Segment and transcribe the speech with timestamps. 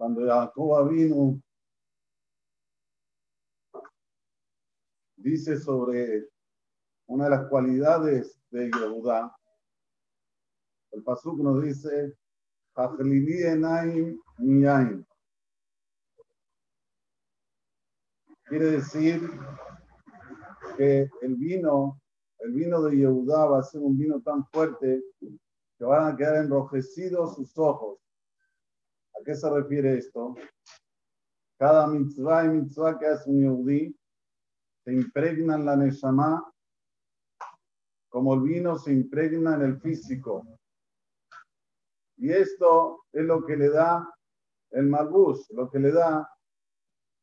[0.00, 1.42] cuando Jacob vino,
[5.14, 6.26] dice sobre
[7.06, 9.36] una de las cualidades de Yehudá,
[10.92, 12.16] el Pasuk nos dice,
[18.48, 19.30] Quiere decir
[20.78, 22.00] que el vino,
[22.38, 26.36] el vino de Yehudá va a ser un vino tan fuerte que van a quedar
[26.36, 27.98] enrojecidos sus ojos.
[29.20, 30.34] ¿A qué se refiere esto?
[31.58, 33.94] Cada mitzvah y mitzvah que hace un Yehudí
[34.82, 36.50] se impregna en la Neshama
[38.08, 40.42] como el vino se impregna en el físico.
[42.16, 44.10] Y esto es lo que le da
[44.70, 46.26] el malbus, lo que le da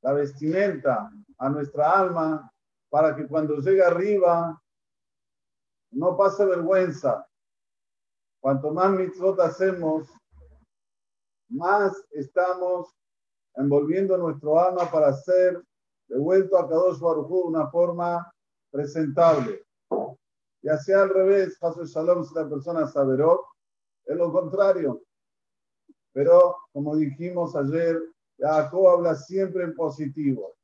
[0.04, 1.10] la vestimenta
[1.40, 2.52] a nuestra alma
[2.90, 4.62] para que cuando llegue arriba
[5.92, 7.28] no pase vergüenza.
[8.40, 10.08] Cuanto más mitzvot hacemos,
[11.50, 12.94] más estamos
[13.56, 15.62] envolviendo nuestro alma para ser
[16.08, 18.32] devuelto a Kadosh Baruj de una forma
[18.72, 19.66] presentable.
[20.62, 23.46] Y así al revés, Hasu Shalom, si la persona saberó,
[24.06, 25.02] es lo contrario.
[26.14, 28.02] Pero, como dijimos ayer,
[28.38, 30.56] Jacob habla siempre en positivo.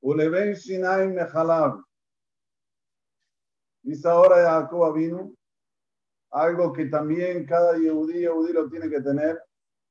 [0.00, 1.82] Uleven Shinaim Mehalab.
[3.82, 5.32] Dice ahora Jacob vino
[6.30, 9.40] algo que también cada Yehudí, Yehudí lo tiene que tener,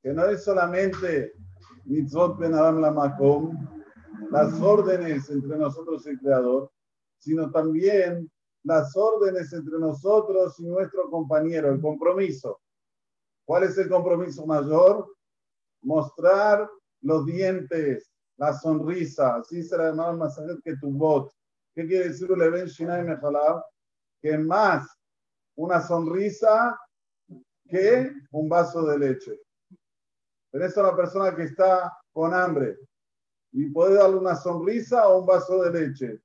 [0.02, 1.32] que no es solamente
[1.84, 3.56] mitzvot ben Adam la makom,
[4.30, 6.70] las órdenes entre nosotros y el Creador,
[7.18, 8.30] sino también
[8.64, 12.60] las órdenes entre nosotros y nuestro compañero, el compromiso.
[13.44, 15.06] ¿Cuál es el compromiso mayor?
[15.82, 16.68] Mostrar
[17.00, 19.36] los dientes, la sonrisa.
[19.36, 21.32] Así será más masajet que tu bot.
[21.74, 23.06] ¿Qué quiere decir Leven Shinai
[24.20, 24.95] Que más
[25.56, 26.78] una sonrisa
[27.68, 29.40] que un vaso de leche.
[30.52, 32.78] Tenés a una persona que está con hambre
[33.52, 36.20] y puede darle una sonrisa o un vaso de leche.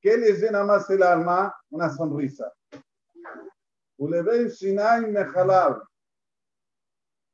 [0.00, 1.54] ¿Qué le llena más el alma?
[1.70, 2.52] Una sonrisa.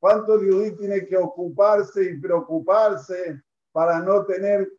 [0.00, 3.42] ¿Cuánto el tiene que ocuparse y preocuparse
[3.72, 4.70] para no tener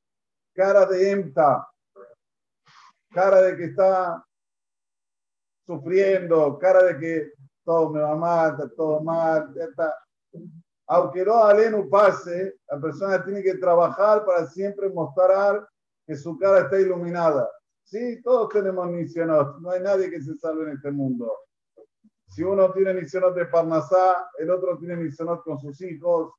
[0.53, 1.67] cara de emta,
[3.11, 4.25] cara de que está
[5.65, 7.31] sufriendo, cara de que
[7.63, 9.93] todo me va mal, está todo mal, está.
[10.87, 15.67] Aunque no aleno pase, la persona tiene que trabajar para siempre mostrar
[16.05, 17.49] que su cara está iluminada.
[17.83, 21.31] Sí, todos tenemos misiones, no hay nadie que se salve en este mundo.
[22.27, 26.33] Si uno tiene misiones de Parnasá, el otro tiene misiones con sus hijos,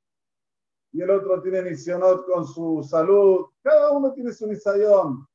[0.93, 3.47] y el otro tiene misiones con su salud.
[3.63, 5.27] Cada uno tiene su misayón.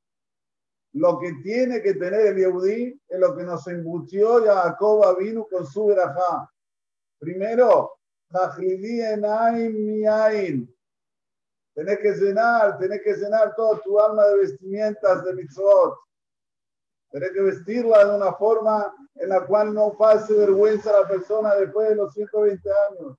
[0.94, 5.66] Lo que tiene que tener el Yehudí es lo que nos embutió Jacob vino con
[5.66, 6.50] su verajá.
[7.19, 7.94] Primero.
[11.74, 15.97] Tenés que llenar, tenés que llenar toda tu alma de vestimientas de mitzvot.
[17.12, 21.56] Tenés que vestirla de una forma en la cual no pase vergüenza a la persona
[21.56, 23.18] después de los 120 años.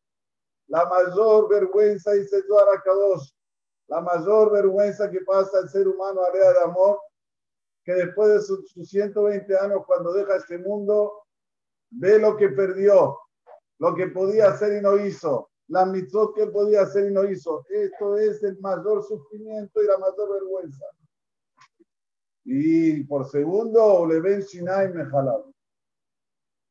[0.69, 3.31] La mayor vergüenza, dice Zohar Kadosh,
[3.89, 6.99] la mayor vergüenza que pasa el ser humano a de amor,
[7.85, 11.25] que después de sus, sus 120 años, cuando deja este mundo,
[11.91, 13.19] ve lo que perdió,
[13.79, 17.65] lo que podía hacer y no hizo la mitzvot que podía hacer y no hizo.
[17.71, 20.85] Esto es el mayor sufrimiento y la mayor vergüenza.
[22.45, 25.47] Y por segundo, le ven Shinai Mejalab.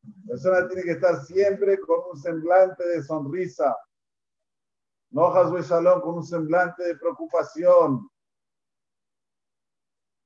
[0.04, 3.76] La persona tiene que estar siempre con un semblante de sonrisa.
[5.10, 8.08] No Shalom con un semblante de preocupación.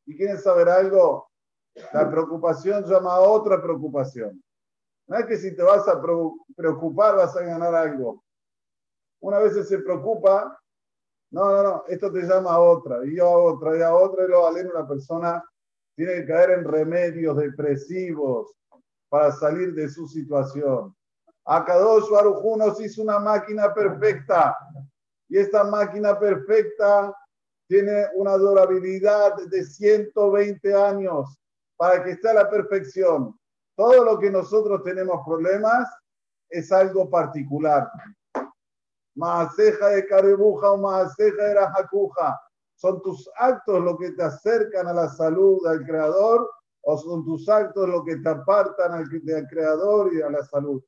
[0.05, 1.29] ¿Y quieren saber algo?
[1.93, 4.41] La preocupación llama a otra preocupación.
[5.07, 6.01] No es que si te vas a
[6.55, 8.25] preocupar vas a ganar algo
[9.25, 10.55] una vez se preocupa,
[11.31, 14.23] no, no, no, esto te llama a otra, y yo a otra, y a otra,
[14.23, 15.43] y luego aleno una persona
[15.95, 18.55] tiene que caer en remedios depresivos
[19.09, 20.95] para salir de su situación.
[21.45, 24.55] Akadosh Baruj nos hizo una máquina perfecta,
[25.27, 27.11] y esta máquina perfecta
[27.67, 31.37] tiene una durabilidad de 120 años
[31.77, 33.37] para que esté a la perfección.
[33.75, 35.87] Todo lo que nosotros tenemos problemas
[36.49, 37.89] es algo particular.
[39.15, 42.39] Maaseja de Carebuja o Maaseja de Rajacuja.
[42.75, 46.49] ¿Son tus actos lo que te acercan a la salud al Creador
[46.81, 50.83] o son tus actos lo que te apartan al, del Creador y a la salud?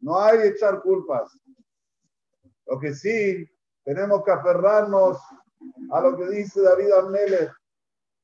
[0.00, 1.38] No hay echar culpas.
[2.66, 3.48] Lo que sí,
[3.86, 5.16] tenemos que aferrarnos
[5.92, 7.52] a lo que dice David Amelech.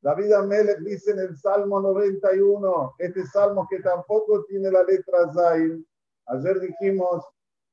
[0.00, 5.86] David Amelech dice en el Salmo 91, este salmo que tampoco tiene la letra Zain.
[6.26, 7.24] Ayer dijimos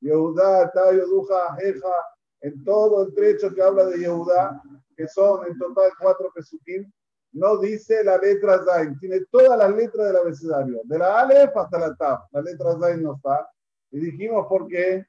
[0.01, 1.95] Yehudá, Tayoduja, Jeja,
[2.41, 4.61] en todo el trecho que habla de Yehudá,
[4.95, 6.89] que son en total cuatro pesukim,
[7.31, 11.79] no dice la letra Zain, tiene todas las letras del abecedario, de la Aleph hasta
[11.79, 13.49] la Taf, la letra Zain no está.
[13.89, 15.03] Y dijimos por qué,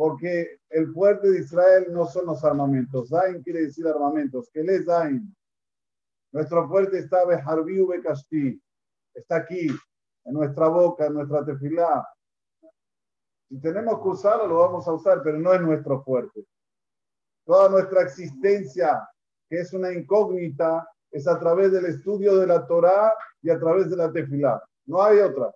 [0.00, 3.10] porque el fuerte de Israel no son los armamentos.
[3.10, 4.48] Zain quiere decir armamentos.
[4.50, 5.36] ¿Qué es Zain?
[6.32, 8.58] Nuestro fuerte está Beharbiu Bekashti,
[9.12, 9.66] está aquí,
[10.24, 12.08] en nuestra boca, en nuestra tefilá.
[13.50, 16.46] Si tenemos que usarlo, lo vamos a usar, pero no es nuestro fuerte.
[17.44, 19.06] Toda nuestra existencia,
[19.50, 23.12] que es una incógnita, es a través del estudio de la Torá
[23.42, 24.62] y a través de la tefilá.
[24.86, 25.54] No hay otra.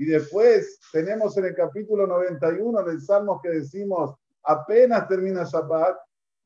[0.00, 5.94] Y después tenemos en el capítulo 91 del Salmo que decimos, apenas termina Shabbat,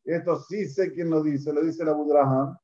[0.02, 2.58] esto sí sé quién lo dice, lo dice la Budraham,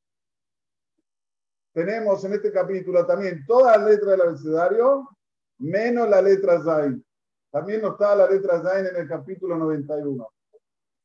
[1.72, 5.08] tenemos en este capítulo también toda la letra del abecedario,
[5.58, 7.06] menos la letra Zain.
[7.52, 10.28] También no está la letra Zain en el capítulo 91.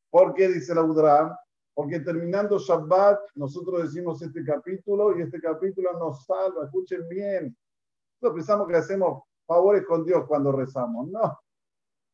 [0.09, 1.35] ¿Por qué dice la Udram?
[1.75, 6.65] Porque terminando Shabbat, nosotros decimos este capítulo y este capítulo nos salva.
[6.65, 7.55] Escuchen bien.
[8.19, 11.07] Nosotros pensamos que hacemos favores con Dios cuando rezamos.
[11.09, 11.39] No.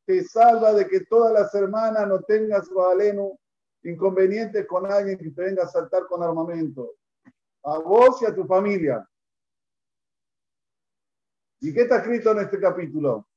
[0.06, 3.38] Te salva de que todas las hermanas no tengas, Valenu,
[3.84, 6.96] inconvenientes con alguien que te venga a saltar con armamento
[7.64, 9.08] a vos y a tu familia.
[11.60, 13.28] ¿Y qué está escrito en este capítulo?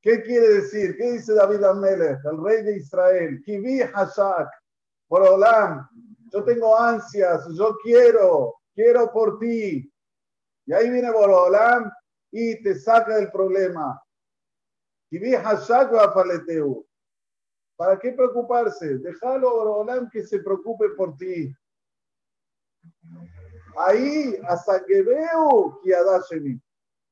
[0.00, 0.96] ¿Qué quiere decir?
[0.96, 3.40] ¿Qué dice David Amelech, el rey de Israel?
[3.42, 4.50] Kivi Hashak,
[5.08, 5.88] por Olam,
[6.34, 9.88] yo tengo ansias, yo quiero, quiero por ti.
[10.66, 11.92] Y ahí viene Borolam
[12.32, 14.02] y te saca del problema.
[17.76, 18.98] ¿Para qué preocuparse?
[18.98, 21.54] Déjalo, Borolam, que se preocupe por ti.
[23.78, 25.94] Ahí, hasta que veo que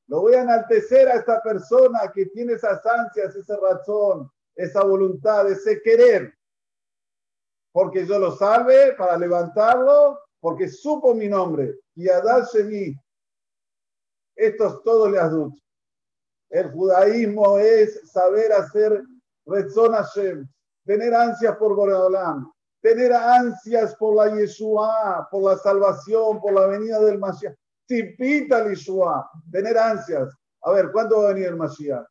[0.07, 5.49] Lo voy a enaltecer a esta persona que tiene esas ansias, esa razón, esa voluntad,
[5.49, 6.37] ese querer.
[7.73, 11.75] Porque yo lo salve para levantarlo, porque supo mi nombre.
[11.95, 12.95] Y Shemi.
[14.35, 15.61] Esto es todo le adulto.
[16.49, 19.03] El judaísmo es saber hacer
[19.45, 20.47] Rezon Hashem,
[20.85, 26.99] tener ansias por Boreolam, tener ansias por la Yeshua, por la salvación, por la venida
[26.99, 27.55] del Mashiach.
[27.87, 30.33] Tipita el Yeshua, tener ansias.
[30.61, 32.05] A ver, ¿cuándo va a venir el Mashiach?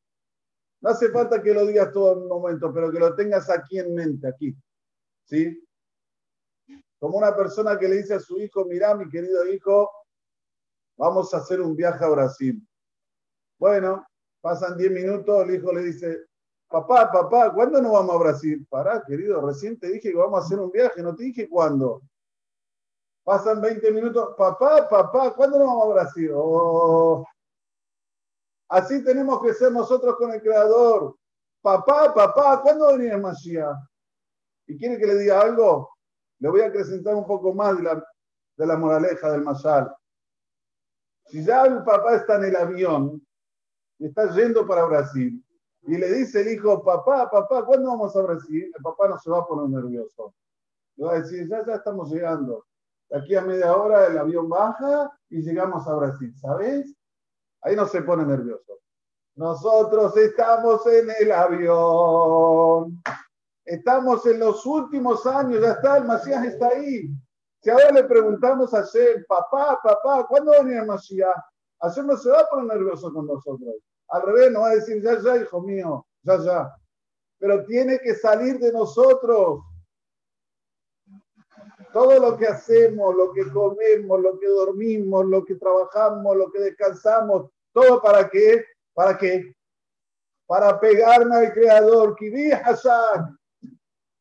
[0.81, 3.79] No hace falta que lo digas todo en un momento, pero que lo tengas aquí
[3.79, 4.57] en mente, aquí.
[5.25, 5.67] ¿Sí?
[6.99, 9.91] Como una persona que le dice a su hijo, mira, mi querido hijo,
[10.97, 12.67] vamos a hacer un viaje a Brasil.
[13.59, 14.07] Bueno,
[14.43, 16.27] Pasan 10 minutos, el hijo le dice,
[16.69, 18.67] papá, papá, ¿cuándo nos vamos a Brasil?
[18.69, 22.03] Pará, querido, recién te dije que vamos a hacer un viaje, no te dije cuándo.
[23.23, 26.31] Pasan 20 minutos, papá, papá, ¿cuándo nos vamos a Brasil?
[26.35, 27.25] Oh.
[28.69, 31.17] Así tenemos que ser nosotros con el Creador.
[31.63, 33.79] Papá, papá, ¿cuándo va a venir el?
[34.73, 35.91] ¿Y quiere que le diga algo?
[36.39, 38.03] Le voy a acrescentar un poco más de la,
[38.57, 39.95] de la moraleja del Mashal.
[41.27, 43.23] Si ya el papá está en el avión,
[43.99, 45.45] está yendo para Brasil.
[45.83, 48.73] Y le dice el hijo, papá, papá, ¿cuándo vamos a Brasil?
[48.75, 50.35] El papá no se va a poner nervioso.
[50.97, 52.65] Le va a decir, ya, ya estamos llegando.
[53.11, 56.97] De aquí a media hora el avión baja y llegamos a Brasil, ¿sabes?
[57.61, 58.79] Ahí no se pone nervioso.
[59.35, 63.03] Nosotros estamos en el avión.
[63.65, 67.09] Estamos en los últimos años, ya está, el Masías está ahí.
[67.61, 71.35] Si ahora le preguntamos a Hashem, papá, papá, ¿cuándo va a venir el Masías?
[71.81, 73.77] Hashem no se va a poner nervioso con nosotros.
[74.09, 76.77] Al revés, no va a decir, ya, ya, hijo mío, ya, ya.
[77.39, 79.61] Pero tiene que salir de nosotros.
[81.93, 86.61] Todo lo que hacemos, lo que comemos, lo que dormimos, lo que trabajamos, lo que
[86.61, 88.65] descansamos, todo para qué?
[88.95, 89.55] ¿Para qué?
[90.47, 92.17] Para pegarme al Creador.
[92.17, 93.42] Kibi Hashak.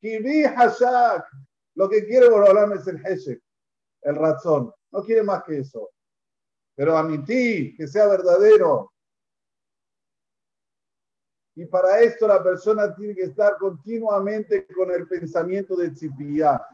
[0.01, 1.25] Kibi Hashak.
[1.75, 3.41] Lo que quiere Borolam es el Heshek,
[4.01, 4.73] el razón.
[4.91, 5.89] No quiere más que eso.
[6.75, 8.91] Pero admití que sea verdadero.
[11.55, 16.65] Y para esto la persona tiene que estar continuamente con el pensamiento de tzipiyá,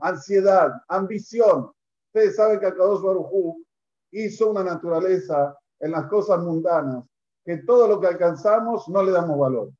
[0.00, 1.72] ansiedad, ambición.
[2.08, 3.64] Ustedes saben que Akadosh Barujú
[4.12, 7.04] hizo una naturaleza en las cosas mundanas,
[7.44, 9.70] que todo lo que alcanzamos no le damos valor.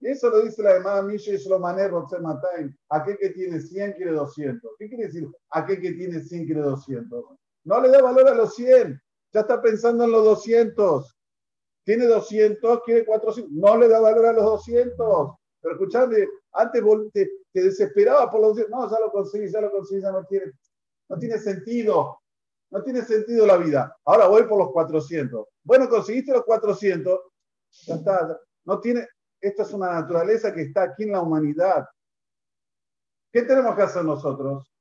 [0.00, 2.70] Y eso lo dice la hermana Misha Shlomaner Matay.
[2.88, 4.72] Aquel que tiene 100 quiere 200.
[4.78, 5.28] ¿Qué quiere decir?
[5.50, 7.24] Aquel que tiene 100 quiere 200.
[7.64, 9.00] No le da valor a los 100.
[9.32, 11.18] Ya está pensando en los 200
[11.88, 15.30] tiene 200, quiere 400, no le da valor a los 200.
[15.62, 19.70] Pero escuchame, antes te, te, desesperaba por los 200, no, ya lo conseguí, ya lo
[19.70, 20.52] conseguí, ya no quiere.
[21.08, 22.20] No tiene sentido.
[22.70, 23.96] No tiene sentido la vida.
[24.04, 25.46] Ahora voy por los 400.
[25.64, 27.20] Bueno, conseguiste los 400.
[27.86, 28.38] Ya está.
[28.66, 29.08] No tiene,
[29.40, 31.86] esta es una naturaleza que está aquí en la humanidad.
[33.32, 34.72] ¿Qué tenemos que hacer nosotros?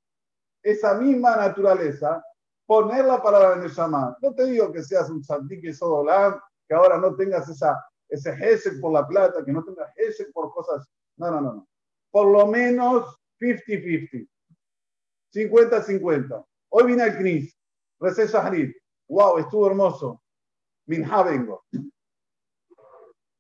[0.64, 2.24] Esa misma naturaleza,
[2.66, 4.18] ponerla para la Neshama.
[4.22, 9.08] No te digo que seas un sodolán, que ahora no tengas esa, ese por la
[9.08, 10.88] plata, que no tengas gesek por cosas.
[11.18, 11.68] No, no, no, no.
[12.12, 14.28] Por lo menos 50-50.
[15.34, 16.46] 50-50.
[16.70, 17.58] Hoy vine al CNIS.
[18.00, 18.74] Recé Shahrid.
[19.10, 20.22] Wow, estuvo hermoso.
[20.86, 21.64] Minha vengo.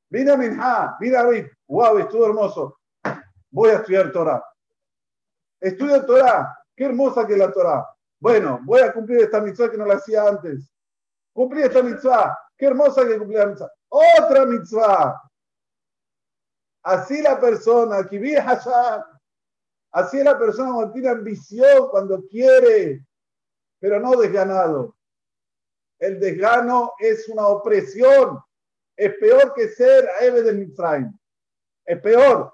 [0.09, 1.51] Vine a Minha, vine a Rit.
[1.67, 2.79] Wow, estuvo hermoso.
[3.51, 4.43] Voy a estudiar Torah.
[5.59, 6.57] Estudio Torah.
[6.75, 7.85] Qué hermosa que es la Torah.
[8.19, 10.71] Bueno, voy a cumplir esta mitzvah que no la hacía antes.
[11.33, 12.37] Cumplí esta mitzvah.
[12.57, 13.71] Qué hermosa que cumplí la mitzvah.
[13.89, 15.21] Otra mitzvah.
[16.83, 19.05] Así la persona que vive allá.
[19.91, 23.05] Así la persona cuando tiene ambición, cuando quiere,
[23.79, 24.95] pero no desganado.
[25.99, 28.39] El desgano es una opresión.
[28.97, 31.11] Es peor que ser Eve de Mitzrayim.
[31.85, 32.51] Es peor.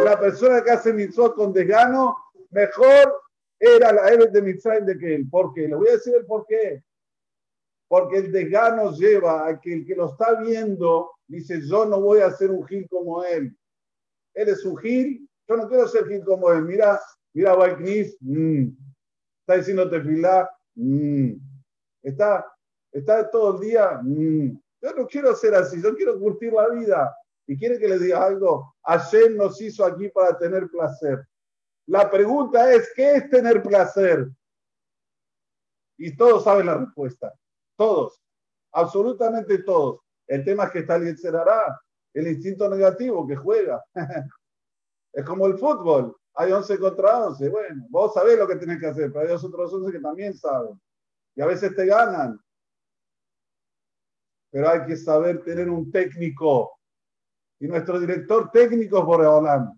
[0.00, 2.16] Una persona que hace mitzvot con desgano,
[2.50, 3.20] mejor
[3.60, 5.28] era la Eve de Mitzrayim de que él.
[5.30, 5.68] ¿Por qué?
[5.68, 6.82] Le voy a decir el por qué.
[7.88, 12.20] Porque el desgano lleva a que el que lo está viendo dice, yo no voy
[12.20, 13.54] a ser un gil como él.
[14.34, 16.62] Él es un gil, yo no quiero ser gil como él.
[16.62, 16.98] Mira,
[17.34, 18.68] mira, Waiknis, mmm.
[19.40, 21.32] está diciendo tefilá, mmm.
[22.02, 22.50] está,
[22.90, 24.58] está todo el día, mmm.
[24.82, 27.16] Yo no quiero ser así, yo quiero curtir la vida.
[27.46, 31.26] Y quiere que le diga algo, Hashem nos hizo aquí para tener placer.
[31.86, 34.28] La pregunta es, ¿qué es tener placer?
[35.98, 37.32] Y todos saben la respuesta.
[37.76, 38.20] Todos.
[38.72, 40.00] Absolutamente todos.
[40.26, 41.80] El tema es que está el hará
[42.14, 43.82] el instinto negativo que juega.
[45.12, 46.16] es como el fútbol.
[46.34, 47.48] Hay 11 contra 11.
[47.48, 50.80] Bueno, vos sabés lo que tenés que hacer, pero hay otros 11 que también saben.
[51.34, 52.40] Y a veces te ganan.
[54.52, 56.78] Pero hay que saber tener un técnico.
[57.58, 59.72] Y nuestro director técnico es Boreolán.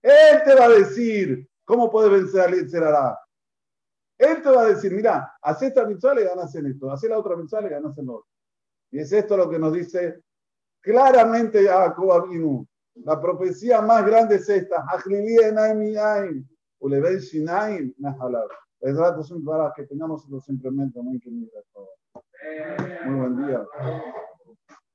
[0.00, 3.18] Él te va a decir cómo puedes vencer al Yetzerará.
[4.16, 7.18] Él te va a decir, mira, haz esta mitzvah y ganas en esto, haz la
[7.18, 8.26] otra mitzvah y ganas en otro.
[8.90, 10.22] Y es esto lo que nos dice
[10.80, 12.66] claramente Jacob Abinu.
[13.04, 14.84] La profecía más grande es esta.
[18.80, 18.96] Es
[19.76, 21.20] que tengamos los simplemente muy
[23.04, 23.60] Muy buen día.